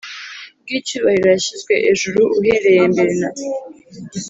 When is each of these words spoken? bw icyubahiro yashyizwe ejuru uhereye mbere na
bw 0.63 0.67
icyubahiro 0.77 1.27
yashyizwe 1.33 1.73
ejuru 1.91 2.21
uhereye 2.39 2.83
mbere 2.91 3.13
na 3.21 3.29